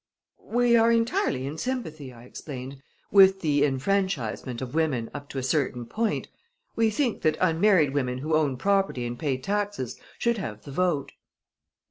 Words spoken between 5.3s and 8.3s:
a certain point. We think that unmarried women